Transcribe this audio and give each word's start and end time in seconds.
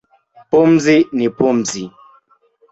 Pumzi 0.49 0.95
ni 1.17 1.27
pumzi 1.37 1.83